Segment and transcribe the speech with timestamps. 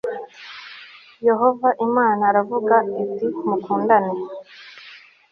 [1.27, 4.15] yehova imana aravuga ati mukundane